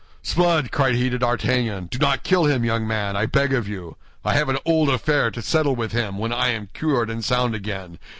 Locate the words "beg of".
3.27-3.67